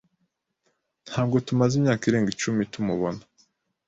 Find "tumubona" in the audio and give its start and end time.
2.73-3.21